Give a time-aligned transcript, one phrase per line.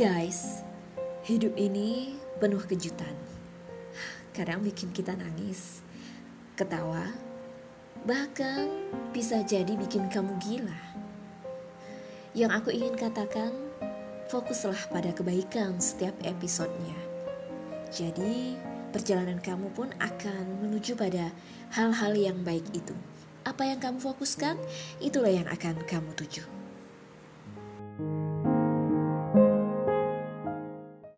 [0.00, 0.64] Guys,
[1.28, 3.12] hidup ini penuh kejutan.
[4.32, 5.84] Kadang bikin kita nangis,
[6.56, 7.04] ketawa,
[8.08, 8.64] bahkan
[9.12, 10.80] bisa jadi bikin kamu gila.
[12.32, 13.52] Yang aku ingin katakan,
[14.32, 16.96] fokuslah pada kebaikan setiap episodenya.
[17.92, 18.56] Jadi,
[18.96, 21.28] perjalanan kamu pun akan menuju pada
[21.76, 22.96] hal-hal yang baik itu.
[23.44, 24.56] Apa yang kamu fokuskan,
[25.04, 26.59] itulah yang akan kamu tuju.